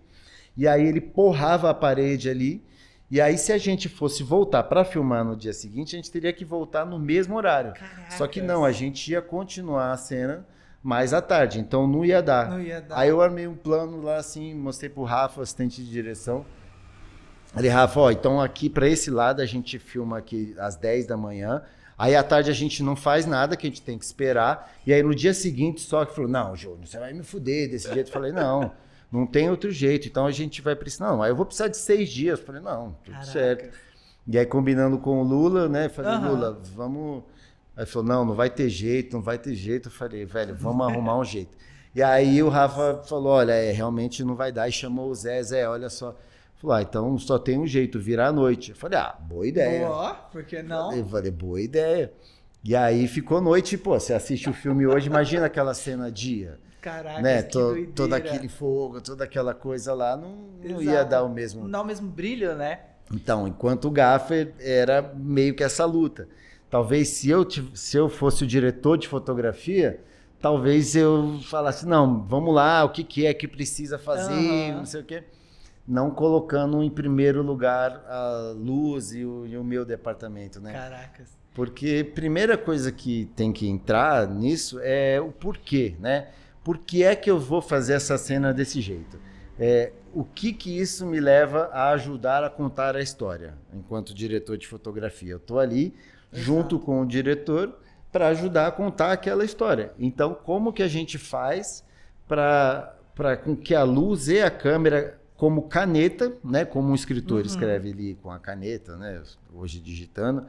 [0.55, 2.65] e aí ele porrava a parede ali.
[3.09, 6.33] E aí, se a gente fosse voltar para filmar no dia seguinte, a gente teria
[6.33, 7.71] que voltar no mesmo horário.
[8.09, 10.45] Só que não, a gente ia continuar a cena
[10.83, 12.49] mais à tarde, então não ia dar.
[12.49, 12.97] Não ia dar.
[12.97, 16.45] Aí eu armei um plano lá assim, mostrei pro Rafa, assistente de direção.
[17.55, 21.17] Ele, Rafa, ó, então aqui para esse lado a gente filma aqui às 10 da
[21.17, 21.61] manhã.
[21.97, 24.71] Aí à tarde a gente não faz nada, que a gente tem que esperar.
[24.85, 27.91] E aí no dia seguinte só que falou: "Não, Júnior, você vai me fuder desse
[27.91, 28.09] jeito".
[28.09, 28.71] Eu falei: "Não,
[29.11, 30.07] não tem outro jeito.
[30.07, 31.07] Então a gente vai precisar.
[31.07, 32.39] Não, aí eu vou precisar de seis dias".
[32.39, 33.31] Eu falei: "Não, tudo Caraca.
[33.31, 33.77] certo".
[34.27, 35.89] E aí combinando com o Lula, né?
[35.89, 36.29] Falei: Aham.
[36.29, 37.23] "Lula, vamos
[37.77, 39.87] Aí falou, não, não vai ter jeito, não vai ter jeito.
[39.87, 41.55] Eu falei, velho, vamos arrumar um jeito.
[41.93, 44.67] E aí o Rafa falou, olha, é, realmente não vai dar.
[44.67, 46.15] E chamou o Zé, Zé, olha só.
[46.57, 48.71] Falou, ah, então só tem um jeito, virar à noite.
[48.71, 49.87] Eu falei, ah, boa ideia.
[49.87, 50.91] Boa, por que não?
[50.91, 52.11] Eu falei, boa ideia.
[52.63, 57.21] E aí ficou noite, pô, você assiste o filme hoje, imagina aquela cena dia, Caraca,
[57.21, 57.43] né?
[57.43, 57.91] que doideira.
[57.95, 61.81] todo aquele fogo, toda aquela coisa lá, não, não ia dar o mesmo Não dá
[61.81, 62.79] o mesmo brilho, né?
[63.13, 66.27] então, enquanto o Gaffer era meio que essa luta.
[66.69, 70.01] Talvez se eu, se eu fosse o diretor de fotografia,
[70.41, 74.77] talvez eu falasse, não, vamos lá, o que, que é que precisa fazer, Aham.
[74.79, 75.23] não sei o quê.
[75.87, 80.73] Não colocando em primeiro lugar a luz e o, e o meu departamento, né?
[80.73, 81.37] Caracas.
[81.53, 86.27] Porque primeira coisa que tem que entrar nisso é o porquê, né?
[86.63, 89.17] Por que é que eu vou fazer essa cena desse jeito?
[89.57, 94.57] É, o que que isso me leva a ajudar a contar a história enquanto diretor
[94.57, 95.31] de fotografia?
[95.31, 95.95] Eu estou ali
[96.31, 97.75] junto com o diretor
[98.11, 99.93] para ajudar a contar aquela história.
[99.97, 101.83] Então, como que a gente faz
[102.27, 102.95] para
[103.43, 107.45] com que a luz e a câmera como caneta, né, como um escritor Uhum.
[107.45, 109.21] escreve ali com a caneta, né,
[109.53, 110.45] hoje digitando,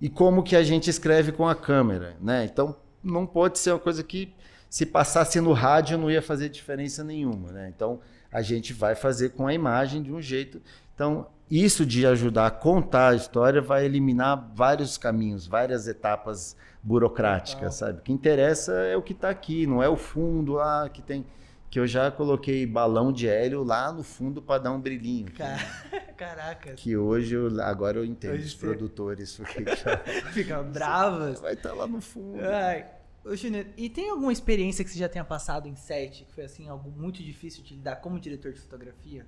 [0.00, 2.44] e como que a gente escreve com a câmera, né?
[2.44, 4.32] Então não pode ser uma coisa que
[4.68, 7.72] se passasse no rádio não ia fazer diferença nenhuma, né?
[7.74, 8.00] Então
[8.32, 10.60] a gente vai fazer com a imagem de um jeito.
[10.94, 17.74] Então, isso de ajudar a contar a história vai eliminar vários caminhos, várias etapas burocráticas,
[17.74, 17.98] sabe?
[17.98, 21.26] O que interessa é o que está aqui, não é o fundo lá que tem
[21.70, 25.30] que eu já coloquei balão de hélio lá no fundo para dar um brilhinho.
[26.18, 26.74] Caraca.
[26.74, 29.36] Que hoje, eu, agora eu entendo hoje os produtores.
[29.36, 29.96] Porque já...
[30.34, 31.40] Fica bravos.
[31.40, 32.40] Vai estar tá lá no fundo.
[32.44, 32.86] Ai.
[33.24, 36.44] Ô, Júnior, e tem alguma experiência que você já tenha passado em set que foi
[36.44, 39.24] assim algo muito difícil de lidar como diretor de fotografia?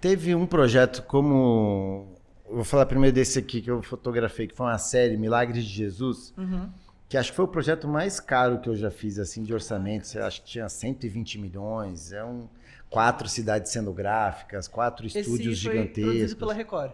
[0.00, 2.14] Teve um projeto como
[2.48, 6.32] vou falar primeiro desse aqui que eu fotografei, que foi uma série Milagres de Jesus.
[6.36, 6.70] Uhum
[7.12, 10.06] que acho que foi o projeto mais caro que eu já fiz assim de orçamento.
[10.06, 12.10] Você acho que tinha 120 milhões.
[12.10, 12.48] É um
[12.88, 16.04] quatro cidades cenográficas, quatro Esse estúdios foi gigantescos.
[16.04, 16.92] Produzido pela Record.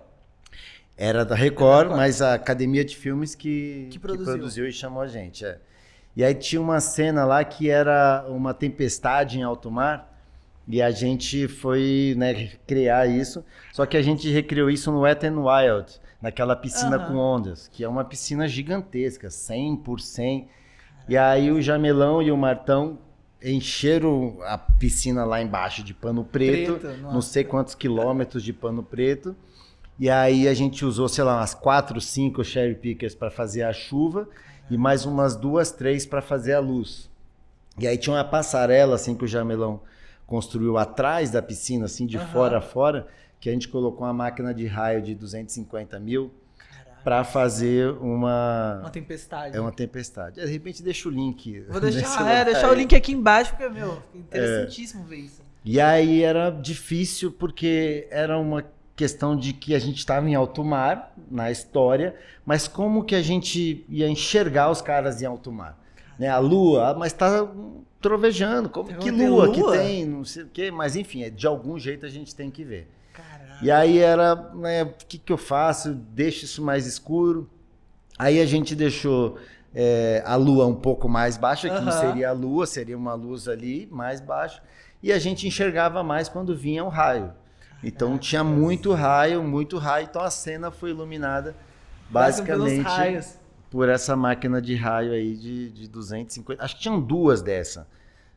[0.96, 4.24] Era da Record, Record, mas a Academia de Filmes que, que, produziu.
[4.24, 5.46] que produziu e chamou a gente.
[5.46, 5.60] É.
[6.16, 10.18] E aí tinha uma cena lá que era uma tempestade em alto mar.
[10.66, 13.44] E a gente foi né, criar isso.
[13.72, 17.06] Só que a gente recriou isso no Wet n Wild naquela piscina uhum.
[17.06, 20.48] com ondas, que é uma piscina gigantesca, 100 por 100.
[21.08, 22.98] E aí o Jamelão e o Martão
[23.42, 28.82] encheram a piscina lá embaixo de pano preto, preto não sei quantos quilômetros de pano
[28.82, 29.34] preto.
[29.98, 33.72] E aí a gente usou, sei lá, umas quatro, cinco cherry pickers para fazer a
[33.72, 34.28] chuva
[34.70, 37.10] e mais umas duas, três para fazer a luz.
[37.78, 39.80] E aí tinha uma passarela assim que o Jamelão
[40.26, 42.26] construiu atrás da piscina, assim de uhum.
[42.28, 43.06] fora a fora,
[43.40, 46.32] que a gente colocou uma máquina de raio de 250 mil
[47.04, 49.56] para fazer uma uma tempestade.
[49.56, 50.40] É uma tempestade.
[50.40, 51.60] De repente deixa o link.
[51.68, 55.06] Vou deixar, é, deixar o link aqui embaixo porque meu, interessantíssimo é.
[55.06, 55.42] ver isso.
[55.64, 58.64] E aí era difícil porque era uma
[58.96, 63.22] questão de que a gente estava em alto mar na história, mas como que a
[63.22, 65.78] gente ia enxergar os caras em alto mar?
[66.18, 67.48] Né, a lua, mas está
[68.00, 71.78] trovejando, como que lua, lua, que tem, não sei o quê, mas enfim, de algum
[71.78, 72.88] jeito a gente tem que ver.
[73.60, 75.92] E aí era, né, o que, que eu faço?
[75.92, 77.48] Deixo isso mais escuro.
[78.18, 79.38] Aí a gente deixou
[79.74, 81.84] é, a lua um pouco mais baixa, que uhum.
[81.84, 84.62] não seria a lua, seria uma luz ali mais baixa.
[85.02, 87.32] E a gente enxergava mais quando vinha o raio.
[87.82, 90.06] Então tinha muito raio, muito raio.
[90.10, 91.54] Então a cena foi iluminada
[92.10, 92.84] basicamente
[93.70, 96.64] por essa máquina de raio aí de, de 250.
[96.64, 97.86] Acho que tinham duas dessa,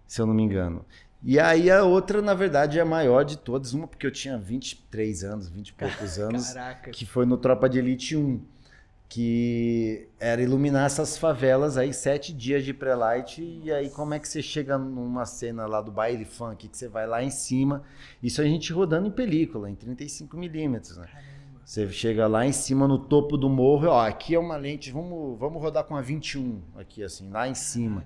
[0.05, 0.85] se eu não me engano.
[1.23, 4.37] E aí a outra, na verdade, é a maior de todas, uma porque eu tinha
[4.37, 6.91] 23 anos, 20 e poucos anos, Caraca.
[6.91, 8.41] que foi no Tropa de Elite 1,
[9.07, 14.27] que era iluminar essas favelas aí, sete dias de pré-light, e aí como é que
[14.27, 17.83] você chega numa cena lá do baile funk, que você vai lá em cima,
[18.23, 21.07] isso a gente rodando em película, em 35 milímetros, né?
[21.63, 25.37] Você chega lá em cima no topo do morro, ó, aqui é uma lente, vamos,
[25.37, 28.03] vamos rodar com a 21 aqui assim, lá em cima.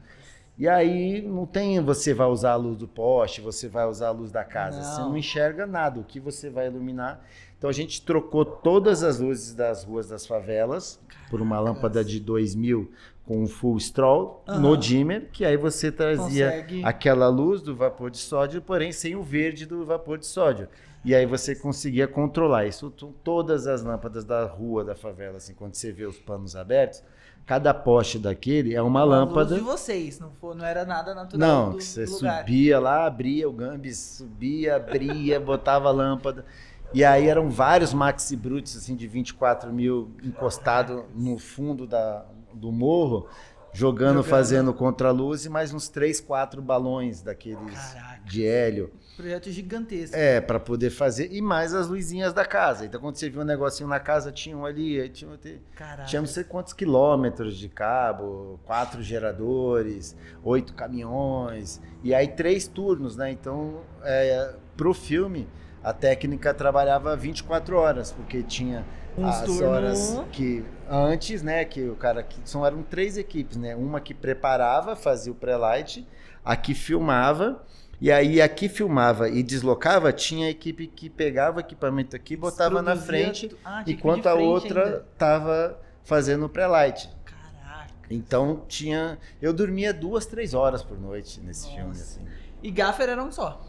[0.58, 4.12] E aí não tem você vai usar a luz do poste, você vai usar a
[4.12, 4.78] luz da casa.
[4.78, 4.84] Não.
[4.84, 7.22] Você não enxerga nada, o que você vai iluminar.
[7.58, 11.30] Então a gente trocou todas as luzes das ruas das favelas Caracas.
[11.30, 12.90] por uma lâmpada de 2000
[13.26, 14.60] com um full stroll uhum.
[14.60, 16.86] no dimmer, que aí você trazia Consegue.
[16.86, 20.70] aquela luz do vapor de sódio, porém sem o verde do vapor de sódio.
[21.04, 22.90] E aí você conseguia controlar isso.
[23.24, 27.04] Todas as lâmpadas da rua, da favela, assim, quando você vê os panos abertos,
[27.46, 29.52] cada poste daquele é uma, uma lâmpada.
[29.52, 31.48] Luz de vocês, não, for, não era nada natural.
[31.48, 36.46] Não, do, que você subia lá, abria o Gambis, subia, abria, botava a lâmpada.
[36.94, 42.72] E aí eram vários Maxi Bruts assim, de 24 mil encostados no fundo da, do
[42.72, 43.28] morro,
[43.76, 44.24] jogando, jogando.
[44.24, 48.22] fazendo contraluz e mais uns três, quatro balões daqueles Caraca.
[48.24, 48.92] de hélio.
[49.16, 50.16] Projeto gigantesco.
[50.16, 51.32] É, para poder fazer.
[51.32, 52.86] E mais as luzinhas da casa.
[52.86, 55.40] Então, quando você viu um negocinho na casa, tinha um ali, tinha,
[56.06, 61.82] tinha não sei quantos quilômetros de cabo, quatro geradores, oito caminhões.
[62.04, 63.32] E aí, três turnos, né?
[63.32, 65.48] Então, é, pro filme,
[65.82, 68.86] a técnica trabalhava 24 horas, porque tinha
[69.18, 69.62] Uns as turnos...
[69.62, 73.76] horas que antes, né, que o cara que são eram três equipes, né?
[73.76, 76.06] Uma que preparava, fazia o pré-light,
[76.44, 77.64] a que filmava
[78.00, 82.82] e aí aqui filmava e deslocava, tinha a equipe que pegava o equipamento aqui, botava
[82.82, 87.10] na frente, ah, enquanto a outra estava fazendo pré-light.
[87.24, 87.94] Caraca.
[88.10, 91.76] Então tinha, eu dormia duas, três horas por noite nesse Nossa.
[91.76, 92.26] filme assim.
[92.62, 93.66] E Gaffer era um só.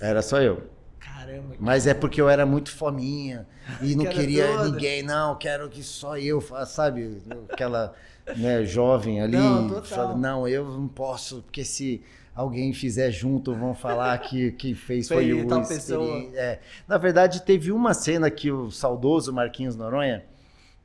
[0.00, 0.68] Era só eu.
[1.00, 1.56] Caramba.
[1.58, 3.46] Mas é porque eu era muito fominha
[3.80, 4.70] e não queria toda.
[4.70, 7.22] ninguém, não, quero que só eu faça, sabe?
[7.50, 7.94] Aquela
[8.36, 9.36] né, jovem ali.
[9.36, 12.02] Não, fala, não, eu não posso, porque se
[12.34, 16.30] alguém fizer junto, vão falar que quem fez foi, foi o tal pessoa.
[16.34, 16.60] É.
[16.86, 20.24] Na verdade, teve uma cena que o saudoso Marquinhos Noronha,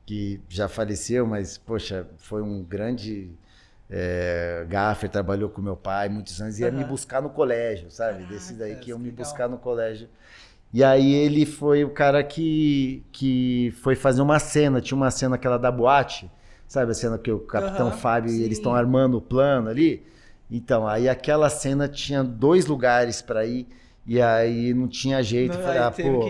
[0.04, 3.30] que já faleceu, mas, poxa, foi um grande
[3.88, 6.76] É, Gaffer trabalhou com meu pai muitos anos, ia Aham.
[6.76, 8.24] me buscar no colégio, sabe?
[8.24, 9.16] Caraca, Desse daí que iam me legal.
[9.16, 10.08] buscar no colégio.
[10.72, 15.36] E aí ele foi o cara que, que foi fazer uma cena, tinha uma cena
[15.36, 16.30] aquela da boate,
[16.68, 18.44] sabe a cena que o Capitão Aham, Fábio e sim.
[18.44, 20.04] eles estão armando o plano ali?
[20.50, 23.66] Então, aí aquela cena tinha dois lugares para ir
[24.06, 26.20] e aí não tinha jeito, Não, falei, aí ah, pô.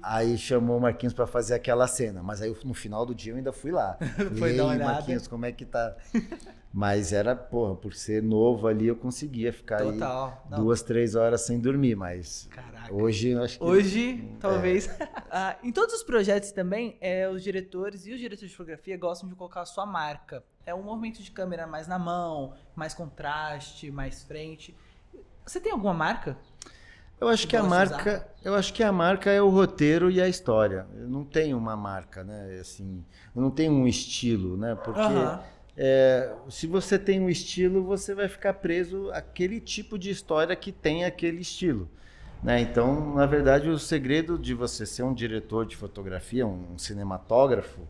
[0.00, 3.36] Aí chamou o Marquinhos pra fazer aquela cena, mas aí no final do dia eu
[3.36, 3.98] ainda fui lá.
[4.38, 4.94] Foi dar uma olhada.
[4.94, 5.96] Marquinhos, como é que tá?
[6.72, 10.42] Mas era, porra, por ser novo ali eu conseguia ficar Total.
[10.42, 12.92] aí Não, duas, três horas sem dormir, mas Caraca.
[12.92, 14.88] hoje eu acho que Hoje, talvez.
[15.30, 19.28] Ah, em todos os projetos também, é, os diretores e os diretores de fotografia gostam
[19.28, 20.42] de colocar a sua marca.
[20.64, 24.74] É um movimento de câmera mais na mão, mais contraste, mais frente.
[25.44, 26.38] Você tem alguma marca?
[27.20, 30.10] eu acho que a gosta de marca, eu acho que a marca é o roteiro
[30.10, 30.86] e a história.
[30.94, 32.58] Eu não tenho uma marca, né?
[32.60, 33.04] Assim,
[33.34, 34.74] eu não tenho um estilo, né?
[34.76, 35.42] Porque Aham.
[35.80, 40.72] É, se você tem um estilo, você vai ficar preso àquele tipo de história que
[40.72, 41.88] tem aquele estilo.
[42.42, 42.60] Né?
[42.60, 47.80] Então, na verdade, o segredo de você ser um diretor de fotografia, um cinematógrafo,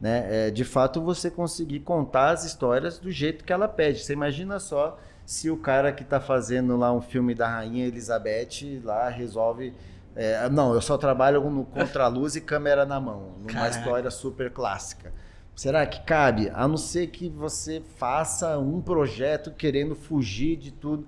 [0.00, 4.00] né, é de fato você conseguir contar as histórias do jeito que ela pede.
[4.00, 8.80] Você imagina só se o cara que está fazendo lá um filme da Rainha Elizabeth
[8.82, 9.72] lá resolve.
[10.16, 13.78] é, não, eu só trabalho no contraluz e câmera na mão, numa Caraca.
[13.78, 15.12] história super clássica.
[15.60, 16.50] Será que cabe?
[16.54, 21.06] A não ser que você faça um projeto querendo fugir de tudo.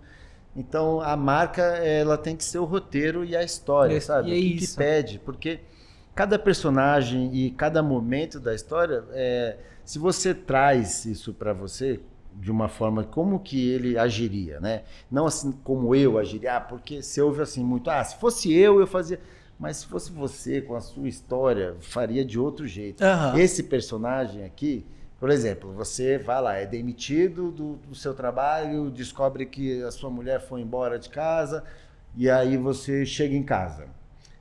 [0.55, 4.29] Então a marca ela tem que ser o roteiro e a história, E- sabe?
[4.29, 4.77] e é o que, que isso.
[4.77, 5.61] pede, porque
[6.15, 12.01] cada personagem e cada momento da história, é, se você traz isso para você
[12.35, 14.83] de uma forma como que ele agiria, né?
[15.11, 18.79] Não assim como eu agiria, ah, porque se ouve assim muito, ah, se fosse eu
[18.81, 19.19] eu fazia,
[19.62, 23.01] mas se fosse você com a sua história faria de outro jeito.
[23.03, 23.38] Aham.
[23.38, 24.85] Esse personagem aqui,
[25.20, 30.11] por exemplo, você vai lá, é demitido do, do seu trabalho, descobre que a sua
[30.11, 31.62] mulher foi embora de casa,
[32.16, 33.87] e aí você chega em casa.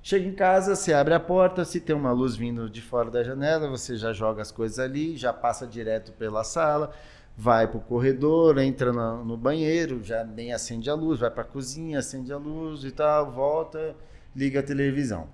[0.01, 3.23] Chega em casa, você abre a porta, se tem uma luz vindo de fora da
[3.23, 6.91] janela, você já joga as coisas ali, já passa direto pela sala,
[7.37, 11.43] vai para o corredor, entra na- no banheiro, já nem acende a luz, vai para
[11.43, 13.95] a cozinha, acende a luz e tal, volta,
[14.35, 15.27] liga a televisão.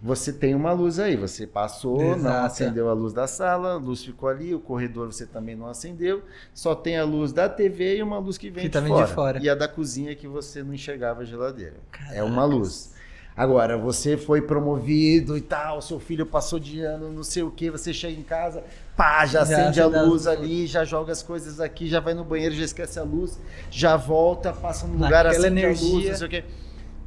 [0.00, 2.46] Você tem uma luz aí, você passou, não Exato.
[2.46, 6.22] acendeu a luz da sala, a luz ficou ali, o corredor você também não acendeu,
[6.54, 9.06] só tem a luz da TV e uma luz que vem Que de, tá fora.
[9.06, 9.38] de fora.
[9.42, 11.74] E a da cozinha que você não enxergava a geladeira.
[12.12, 12.94] É uma luz.
[13.36, 17.68] Agora, você foi promovido e tal, seu filho passou de ano, não sei o que,
[17.70, 18.62] você chega em casa,
[18.96, 20.26] pá, já, Já acende a luz luz.
[20.28, 23.38] ali, já joga as coisas aqui, já vai no banheiro, já esquece a luz,
[23.70, 26.10] já volta, passa no lugar, Naquela acende a luz, energia.
[26.10, 26.44] não sei o quê.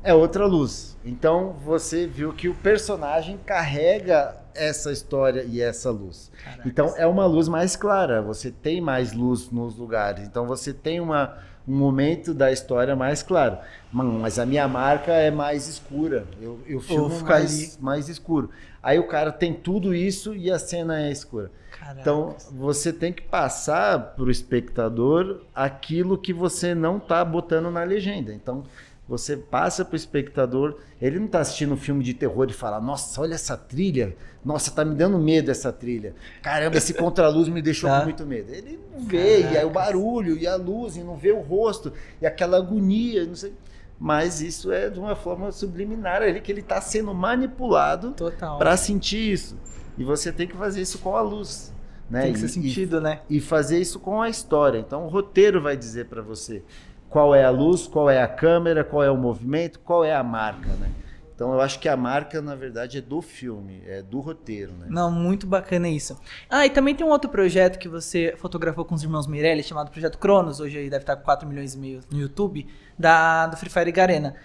[0.04, 0.98] É outra luz.
[1.06, 6.32] Então, você viu que o personagem carrega essa história e essa luz.
[6.44, 6.66] Caracas.
[6.66, 10.26] Então é uma luz mais clara, você tem mais luz nos lugares.
[10.26, 11.38] Então você tem uma,
[11.68, 13.58] um momento da história mais claro.
[13.94, 16.26] Hum, Mas a minha marca é mais escura.
[16.42, 18.50] Eu, eu filmo ficar mais, mais escuro.
[18.82, 21.52] Aí o cara tem tudo isso e a cena é escura.
[21.72, 22.02] Caracas.
[22.02, 27.84] Então você tem que passar para o espectador aquilo que você não está botando na
[27.84, 28.34] legenda.
[28.34, 28.64] Então
[29.12, 32.80] você passa para o espectador, ele não está assistindo um filme de terror e fala:
[32.80, 36.16] Nossa, olha essa trilha, nossa, tá me dando medo essa trilha.
[36.42, 38.00] Caramba, esse contraluz me deixou Tá.
[38.00, 38.54] com muito medo.
[38.54, 41.92] Ele não vê, e aí o barulho, e a luz, e não vê o rosto,
[42.22, 43.52] e aquela agonia, não sei.
[44.00, 48.16] Mas isso é de uma forma subliminar ali, que ele está sendo manipulado
[48.58, 49.58] para sentir isso.
[49.98, 51.72] E você tem que fazer isso com a luz.
[52.10, 52.24] Né?
[52.24, 53.22] Tem que ser E- sentido, né?
[53.30, 54.80] E, e fazer isso com a história.
[54.80, 56.64] Então o roteiro vai dizer para você
[57.12, 60.24] qual é a luz, qual é a câmera, qual é o movimento, qual é a
[60.24, 60.70] marca.
[60.80, 60.90] Né?
[61.36, 64.72] Então eu acho que a marca, na verdade, é do filme, é do roteiro.
[64.72, 64.88] Né?
[64.90, 66.18] Não, muito bacana isso.
[66.50, 69.92] Ah, e também tem um outro projeto que você fotografou com os irmãos Meirelles, chamado
[69.92, 72.66] Projeto Cronos, hoje aí deve estar com 4 milhões e meio no YouTube,
[72.98, 74.36] da, do Free Fire Garena.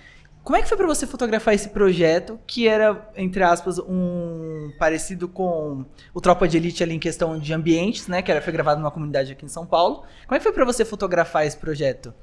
[0.43, 5.29] Como é que foi pra você fotografar esse projeto, que era, entre aspas, um parecido
[5.29, 8.23] com o Tropa de Elite ali em questão de ambientes, né?
[8.23, 10.05] Que era, foi gravado numa comunidade aqui em São Paulo.
[10.25, 12.15] Como é que foi pra você fotografar esse projeto?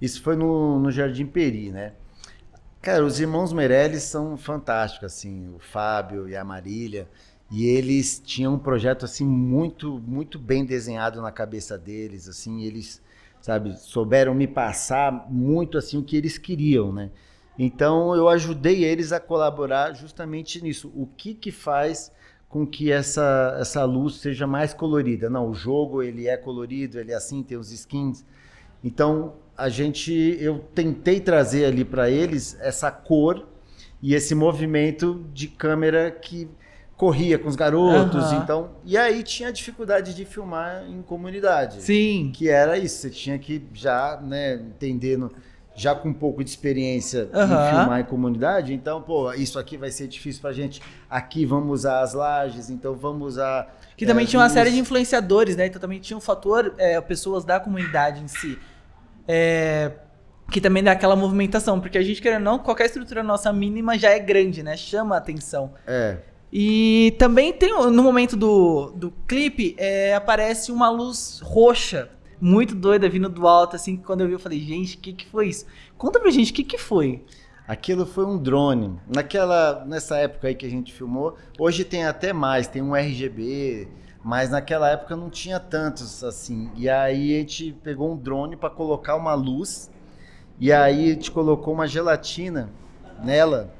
[0.00, 1.92] Isso foi no, no Jardim Peri, né?
[2.80, 7.08] Cara, os irmãos Meirelles são fantásticos, assim, o Fábio e a Marília.
[7.50, 13.02] E eles tinham um projeto, assim, muito, muito bem desenhado na cabeça deles, assim, eles,
[13.40, 17.10] sabe, souberam me passar muito, assim, o que eles queriam, né?
[17.58, 20.92] Então, eu ajudei eles a colaborar justamente nisso.
[20.94, 22.12] O que que faz
[22.48, 25.28] com que essa, essa luz seja mais colorida?
[25.28, 28.24] Não, o jogo, ele é colorido, ele é assim, tem os skins.
[28.84, 33.44] Então, a gente, eu tentei trazer ali para eles essa cor
[34.00, 36.48] e esse movimento de câmera que
[36.96, 38.42] corria com os garotos, Aham.
[38.42, 38.70] então.
[38.84, 41.82] E aí tinha dificuldade de filmar em comunidade.
[41.82, 42.30] Sim.
[42.32, 45.32] Que era isso, você tinha que já, né, entendendo,
[45.74, 47.44] já com um pouco de experiência Aham.
[47.44, 50.80] em filmar em comunidade, então, pô, isso aqui vai ser difícil pra gente.
[51.10, 53.76] Aqui vamos usar as lajes, então vamos usar.
[53.96, 54.54] Que também é, tinha uma luz.
[54.54, 55.66] série de influenciadores, né?
[55.66, 58.56] Então também tinha um fator, é, pessoas da comunidade em si.
[59.28, 59.92] É,
[60.50, 63.98] que também dá aquela movimentação, porque a gente, querendo ou não, qualquer estrutura nossa mínima
[63.98, 64.76] já é grande, né?
[64.76, 65.74] Chama a atenção.
[65.86, 66.16] É.
[66.50, 72.08] E também tem, no momento do, do clipe, é, aparece uma luz roxa,
[72.40, 75.12] muito doida, vindo do alto, assim, que quando eu vi eu falei, gente, o que
[75.12, 75.66] que foi isso?
[75.98, 77.22] Conta pra gente, o que que foi?
[77.66, 78.98] Aquilo foi um drone.
[79.06, 83.88] Naquela, nessa época aí que a gente filmou, hoje tem até mais, tem um RGB,
[84.28, 86.70] mas naquela época não tinha tantos assim.
[86.76, 89.90] E aí a gente pegou um drone para colocar uma luz,
[90.60, 92.68] e aí a gente colocou uma gelatina
[93.24, 93.72] nela.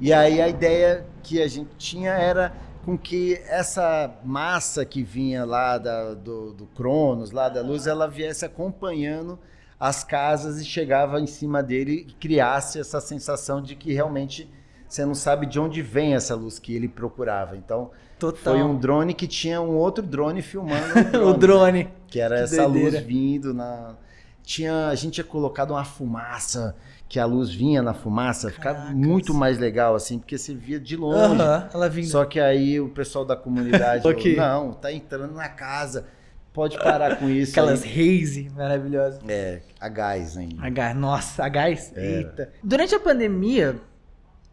[0.00, 2.52] E aí a ideia que a gente tinha era
[2.84, 8.08] com que essa massa que vinha lá da- do, do Cronos, lá da luz, ela
[8.08, 9.38] viesse acompanhando
[9.78, 14.50] as casas e chegava em cima dele e criasse essa sensação de que realmente
[14.88, 17.56] você não sabe de onde vem essa luz que ele procurava.
[17.56, 18.54] Então, Total.
[18.54, 20.84] foi um drone que tinha um outro drone filmando
[21.26, 21.88] o drone.
[22.06, 22.96] que era Que essa doideira.
[22.98, 23.96] luz vindo na
[24.42, 26.76] tinha a gente tinha colocado uma fumaça
[27.08, 30.96] que a luz vinha na fumaça ficava muito mais legal assim porque você via de
[30.98, 32.08] longe Aham, ela vindo.
[32.08, 34.02] só que aí o pessoal da comunidade
[34.36, 36.04] falou, não tá entrando na casa
[36.52, 39.18] pode parar com isso Aquelas haze maravilhosas.
[39.26, 41.90] é a gás ainda A gás, nossa, a gás?
[41.96, 42.06] Era.
[42.06, 42.52] Eita.
[42.62, 43.76] Durante a pandemia,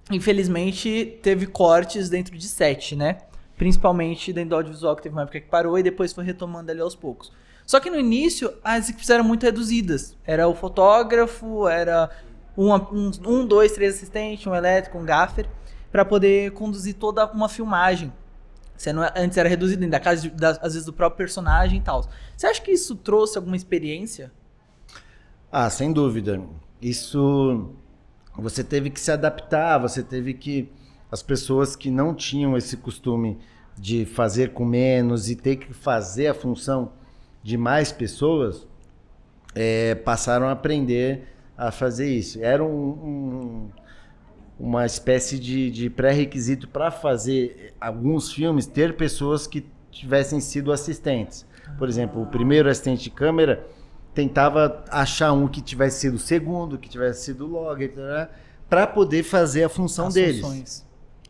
[0.10, 3.20] infelizmente, teve cortes dentro de set, né?
[3.58, 6.82] Principalmente dentro do audiovisual, que teve uma época que parou e depois foi retomando ali
[6.82, 7.32] aos poucos.
[7.66, 10.18] Só que no início, as equipes eram muito reduzidas.
[10.26, 12.10] Era o fotógrafo, era
[12.58, 15.48] um, um, um dois, três assistentes, um elétrico, um gaffer,
[15.92, 18.12] para poder conduzir toda uma filmagem.
[18.76, 22.04] Sendo, antes era reduzido ainda, casa às vezes do próprio personagem e tal.
[22.36, 24.32] Você acha que isso trouxe alguma experiência?
[25.52, 26.42] Ah, sem dúvida.
[26.82, 27.76] Isso
[28.38, 30.70] você teve que se adaptar, você teve que
[31.12, 33.38] as pessoas que não tinham esse costume
[33.78, 36.94] de fazer com menos e ter que fazer a função
[37.44, 38.68] de mais pessoas
[39.56, 42.42] eh, passaram a aprender a fazer isso.
[42.42, 43.70] Era um- um-
[44.60, 51.46] uma espécie de, de pré-requisito para fazer alguns filmes ter pessoas que tivessem sido assistentes.
[51.78, 53.66] Por exemplo, o primeiro assistente de câmera
[54.14, 57.94] tentava achar um que tivesse sido o segundo, que tivesse sido o logger,
[58.70, 60.86] para poder fazer a função deles.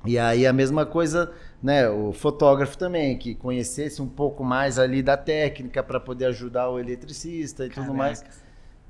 [0.06, 5.04] E aí a mesma coisa, né, o fotógrafo também, que conhecesse um pouco mais ali
[5.04, 8.24] da técnica para poder ajudar o eletricista e tudo mais.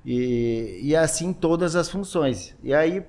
[0.06, 2.56] E, e assim todas as funções.
[2.64, 3.04] E aí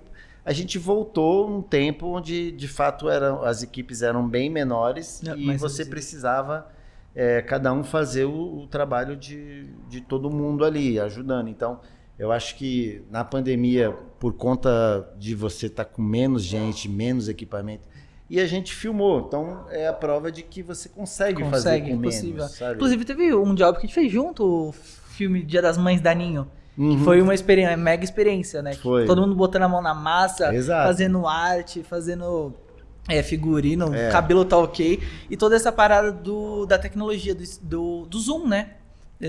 [0.44, 5.36] a gente voltou um tempo onde de fato eram, as equipes eram bem menores Não,
[5.36, 6.66] e você precisava
[7.14, 11.48] é, cada um fazer o, o trabalho de, de todo mundo ali, ajudando.
[11.48, 11.80] Então,
[12.18, 17.88] eu acho que na pandemia, por conta de você estar com menos gente, menos equipamento,
[18.28, 19.20] e a gente filmou.
[19.20, 22.14] Então, é a prova de que você consegue, fazer Consegue, com é menos.
[22.14, 22.48] possível.
[22.48, 22.74] sabe?
[22.76, 26.14] Inclusive, teve um job que a gente fez junto, o filme Dia das Mães da
[26.14, 26.48] Ninho.
[26.78, 26.96] Uhum.
[26.96, 28.72] Que foi uma experiência, uma mega experiência, né?
[28.72, 29.04] Foi.
[29.04, 30.86] Todo mundo botando a mão na massa, Exato.
[30.86, 32.54] fazendo arte, fazendo
[33.08, 34.10] é, figurino, É.
[34.10, 35.02] cabelo tá ok.
[35.28, 38.74] E toda essa parada do, da tecnologia, do, do, do Zoom, né?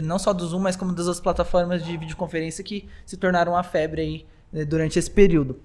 [0.03, 3.63] Não só do Zoom, mas como das outras plataformas de videoconferência que se tornaram uma
[3.63, 5.59] febre aí né, durante esse período.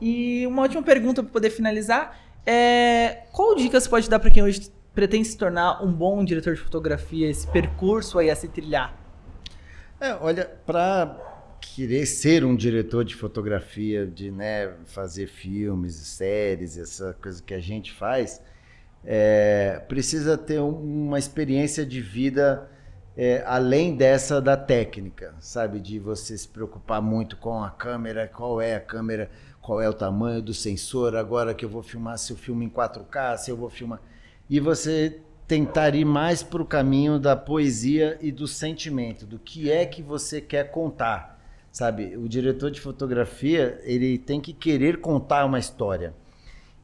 [0.00, 4.42] E uma última pergunta para poder finalizar é qual dica você pode dar para quem
[4.42, 8.94] hoje pretende se tornar um bom diretor de fotografia, esse percurso aí a se trilhar?
[10.00, 11.18] É, olha, para
[11.60, 17.60] querer ser um diretor de fotografia, de né, fazer filmes, séries, essa coisa que a
[17.60, 18.40] gente faz,
[19.04, 22.68] é, precisa ter um- uma experiência de vida
[23.18, 25.80] é, além dessa da técnica, sabe?
[25.80, 29.30] De você se preocupar muito com a câmera, qual é a câmera,
[29.62, 32.68] qual é o tamanho do sensor, agora que eu vou filmar, se eu filmo em
[32.68, 34.02] 4K, se eu vou filmar.
[34.50, 39.70] E você tentar ir mais para o caminho da poesia e do sentimento, do que
[39.70, 41.35] é que você quer contar,
[41.76, 42.16] sabe?
[42.16, 46.14] O diretor de fotografia, ele tem que querer contar uma história.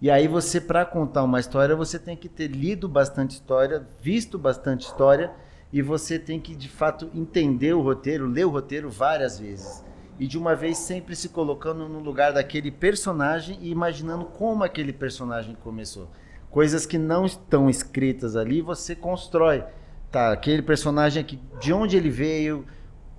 [0.03, 4.39] E aí você, para contar uma história, você tem que ter lido bastante história, visto
[4.39, 5.33] bastante história,
[5.73, 9.83] e você tem que, de fato, entender o roteiro, ler o roteiro várias vezes.
[10.21, 14.93] E de uma vez sempre se colocando no lugar daquele personagem e imaginando como aquele
[14.93, 16.11] personagem começou.
[16.51, 19.65] Coisas que não estão escritas ali, você constrói.
[20.11, 22.67] Tá, aquele personagem aqui, de onde ele veio,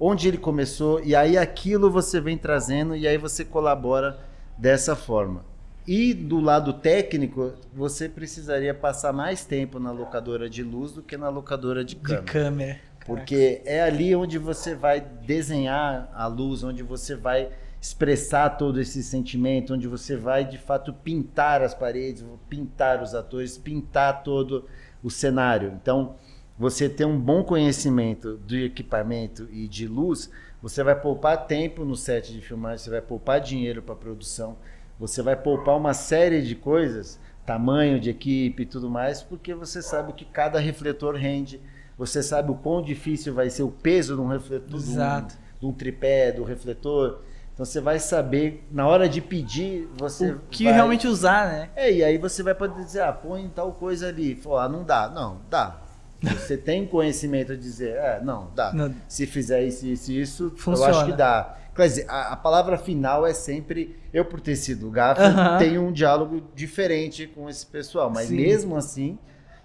[0.06, 4.20] onde ele começou, e aí aquilo você vem trazendo e aí você colabora
[4.58, 5.46] dessa forma.
[5.88, 11.16] E do lado técnico, você precisaria passar mais tempo na locadora de luz do que
[11.16, 12.22] na locadora de câmera.
[12.22, 12.80] De câmera.
[13.06, 17.50] Porque é ali onde você vai desenhar a luz, onde você vai
[17.82, 23.58] expressar todo esse sentimento, onde você vai de fato pintar as paredes, pintar os atores,
[23.58, 24.66] pintar todo
[25.02, 25.74] o cenário.
[25.82, 26.16] Então,
[26.58, 30.30] você ter um bom conhecimento do equipamento e de luz,
[30.62, 34.58] você vai poupar tempo no set de filmagem, você vai poupar dinheiro para a produção,
[35.00, 39.82] você vai poupar uma série de coisas, tamanho de equipe e tudo mais, porque você
[39.82, 41.60] sabe que cada refletor rende,
[41.98, 45.28] você sabe o quão difícil vai ser o peso de um refletor, de um,
[45.60, 47.22] de um tripé, do refletor.
[47.54, 50.32] Então você vai saber, na hora de pedir, você.
[50.32, 50.74] O que vai...
[50.74, 51.70] realmente usar, né?
[51.76, 54.36] É, e aí você vai poder dizer, ah, põe tal coisa ali.
[54.36, 55.08] Fala, ah, não dá.
[55.08, 55.83] Não, dá.
[56.24, 58.72] Você tem conhecimento de dizer, é, não, dá.
[58.74, 58.94] Não.
[59.08, 60.92] Se fizer isso, isso, isso, Funciona.
[60.92, 61.58] eu acho que dá.
[61.76, 64.00] Quer dizer, a, a, palavra final é sempre.
[64.14, 65.58] Eu, por ter sido -huh.
[65.58, 68.10] tenho um diálogo diferente com esse pessoal.
[68.10, 68.36] Mas Sim.
[68.36, 69.18] mesmo assim,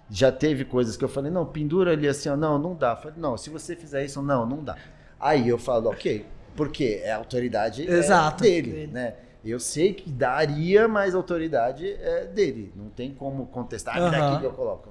[0.09, 2.91] já teve coisas que eu falei, não, pendura ali assim, ó, não, não dá.
[2.91, 4.75] Eu falei, não, se você fizer isso, não, não dá.
[5.19, 9.13] Aí eu falo, ok, porque é a autoridade é Exato, é dele, dele, né?
[9.43, 12.73] Eu sei que daria, mas a autoridade é dele.
[12.75, 14.01] Não tem como contestar.
[14.01, 14.11] Uhum.
[14.11, 14.89] daqui que eu coloco.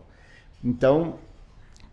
[0.65, 1.19] Então,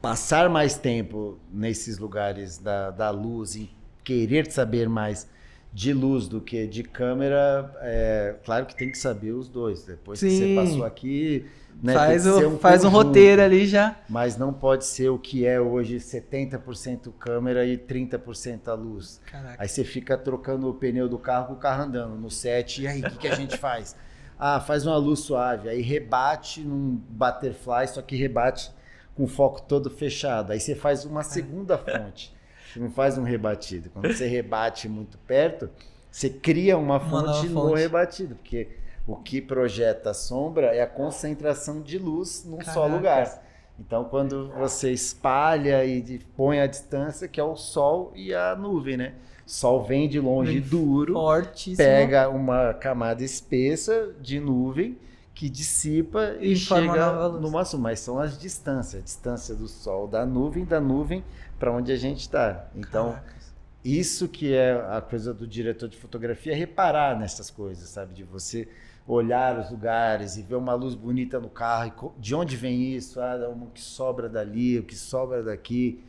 [0.02, 3.70] passar mais tempo nesses lugares da, da luz e
[4.04, 5.28] querer saber mais
[5.76, 9.84] de luz do que de câmera, é, claro que tem que saber os dois.
[9.84, 10.30] Depois Sim.
[10.30, 11.46] que você passou aqui,
[11.84, 13.98] né, faz, o, um, faz um roteiro ali já.
[14.08, 19.20] Mas não pode ser o que é hoje 70% câmera e 30% a luz.
[19.30, 19.62] Caraca.
[19.62, 22.82] Aí você fica trocando o pneu do carro com o carro andando no set.
[22.82, 23.98] E aí, o que, que a gente faz?
[24.40, 25.68] Ah, faz uma luz suave.
[25.68, 28.72] Aí rebate num butterfly, só que rebate
[29.16, 30.52] com o foco todo fechado.
[30.52, 32.34] Aí você faz uma segunda fonte.
[32.72, 33.90] Você não faz um rebatido.
[33.90, 35.70] Quando você rebate muito perto,
[36.12, 37.80] você cria uma fonte, no fonte.
[37.80, 38.36] rebatido.
[38.36, 38.68] Porque
[39.08, 42.74] o que projeta a sombra é a concentração de luz num Caraca.
[42.74, 43.44] só lugar.
[43.80, 48.98] Então, quando você espalha e põe a distância, que é o sol e a nuvem,
[48.98, 49.14] né?
[49.46, 51.78] Sol vem de longe duro, Fortíssimo.
[51.78, 54.98] pega uma camada espessa de nuvem
[55.36, 57.92] que dissipa e, e chega numa sombra.
[57.92, 61.24] Mas são as distâncias, a distância do sol da nuvem, da nuvem
[61.60, 62.68] para onde a gente está.
[62.74, 63.54] Então, Caracas.
[63.84, 68.14] isso que é a coisa do diretor de fotografia, é reparar nessas coisas, sabe?
[68.14, 68.68] De você
[69.06, 72.16] olhar os lugares e ver uma luz bonita no carro.
[72.18, 73.20] de onde vem isso?
[73.20, 76.02] Ah, o que sobra dali, o que sobra daqui.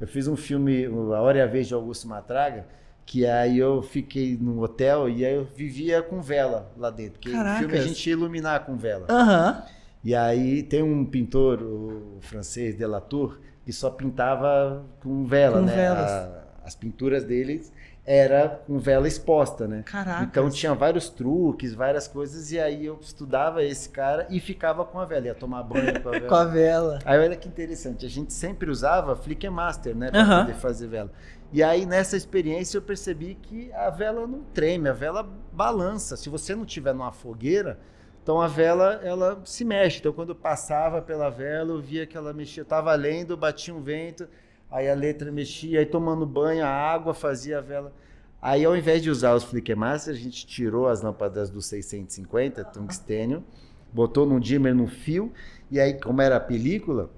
[0.00, 2.66] Eu fiz um filme, A Hora e a Vez de Augusto Matraga,
[3.10, 7.14] que aí eu fiquei no hotel e aí eu vivia com vela lá dentro.
[7.14, 7.56] Porque Caracas.
[7.56, 9.08] o filme a gente ia iluminar com vela.
[9.10, 9.62] Uhum.
[10.04, 15.88] E aí tem um pintor, o francês Delatour, que só pintava com vela, com né?
[15.88, 17.72] A, as pinturas deles
[18.04, 19.82] era com vela exposta, né?
[19.84, 20.24] Caraca.
[20.24, 24.98] Então tinha vários truques, várias coisas, e aí eu estudava esse cara e ficava com
[24.98, 26.26] a vela, ia tomar banho com a vela.
[26.28, 26.98] com a vela.
[27.04, 30.40] Aí olha que interessante, a gente sempre usava Flick Master, né, para uhum.
[30.40, 31.12] poder fazer vela.
[31.52, 36.16] E aí nessa experiência eu percebi que a vela não treme, a vela balança.
[36.16, 37.78] Se você não tiver numa fogueira,
[38.22, 39.98] então a vela ela se mexe.
[39.98, 43.74] Então quando eu passava pela vela, eu via que ela mexia, eu tava lendo, batia
[43.74, 44.28] um vento,
[44.70, 47.92] aí a letra mexia, aí tomando banho, a água fazia a vela.
[48.40, 53.44] Aí ao invés de usar os Flickmaster, a gente tirou as lâmpadas do 650 tungstênio,
[53.92, 55.32] botou num dimmer no fio,
[55.70, 57.10] e aí como era a película,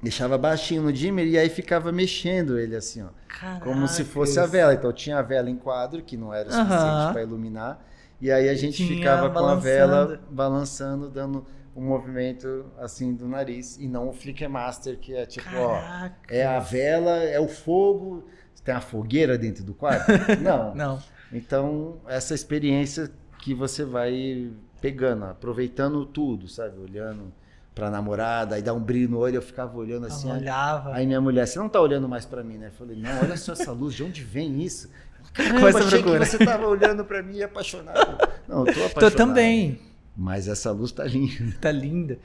[0.00, 3.08] deixava baixinho no dimmer e aí ficava mexendo ele assim, ó.
[3.26, 4.74] Caraca, como se fosse a vela.
[4.74, 7.84] Então tinha a vela em quadro, que não era suficiente para iluminar,
[8.20, 13.78] e aí a gente ficava com a vela balançando, dando um movimento assim do nariz
[13.78, 16.16] e não o Flicker Master que é tipo, Caraca.
[16.30, 18.24] ó, é a vela, é o fogo,
[18.64, 20.10] tem a fogueira dentro do quarto?
[20.40, 20.74] Não.
[20.74, 21.02] não.
[21.32, 24.50] Então, essa experiência que você vai
[24.80, 26.78] pegando, aproveitando tudo, sabe?
[26.78, 27.32] Olhando
[27.74, 30.28] pra namorada, aí dá um brilho no olho, eu ficava olhando assim.
[30.28, 30.94] Eu olhava.
[30.94, 32.66] Aí minha mulher, você não tá olhando mais para mim, né?
[32.68, 34.90] Eu falei, não, olha só essa luz, de onde vem isso?
[35.32, 36.18] Caramba, achei procura.
[36.20, 38.18] que você tava olhando para mim e apaixonado.
[38.46, 39.10] Não, eu tô apaixonado.
[39.10, 39.80] Tô também.
[40.16, 41.56] Mas essa luz tá linda.
[41.60, 42.18] tá linda.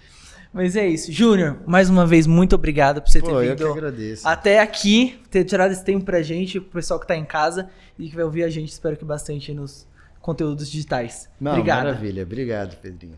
[0.54, 1.12] Mas é isso.
[1.12, 3.62] Júnior, mais uma vez, muito obrigado por você ter Pô, vindo.
[3.62, 4.28] Eu que agradeço.
[4.28, 8.10] Até aqui, ter tirado esse tempo pra gente, pro pessoal que tá em casa e
[8.10, 9.88] que vai ouvir a gente, espero que bastante nos
[10.22, 11.30] conteúdos digitais.
[11.40, 11.86] Não, Obrigado.
[11.86, 12.24] Maravilha.
[12.24, 13.16] Obrigado, Pedrinho.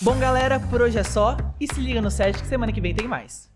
[0.00, 1.36] Bom, galera, por hoje é só.
[1.58, 3.48] E se liga no set que semana que vem tem mais.